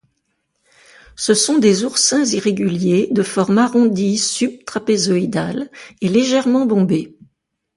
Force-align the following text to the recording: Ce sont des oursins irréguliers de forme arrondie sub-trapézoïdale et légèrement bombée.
Ce 1.15 1.35
sont 1.35 1.59
des 1.59 1.83
oursins 1.83 2.25
irréguliers 2.25 3.07
de 3.11 3.21
forme 3.21 3.59
arrondie 3.59 4.17
sub-trapézoïdale 4.17 5.69
et 6.01 6.09
légèrement 6.09 6.65
bombée. 6.65 7.19